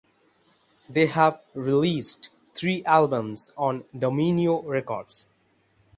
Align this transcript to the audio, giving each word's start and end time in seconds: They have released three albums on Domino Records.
They 0.89 1.05
have 1.05 1.43
released 1.53 2.31
three 2.55 2.83
albums 2.85 3.53
on 3.55 3.85
Domino 3.95 4.63
Records. 4.63 5.27